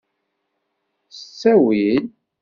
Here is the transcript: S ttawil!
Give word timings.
S 1.15 1.17
ttawil! 1.21 2.05